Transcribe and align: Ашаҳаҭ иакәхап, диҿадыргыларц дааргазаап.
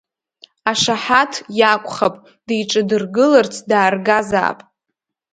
Ашаҳаҭ 0.71 1.33
иакәхап, 1.59 2.15
диҿадыргыларц 2.47 3.55
дааргазаап. 3.69 4.59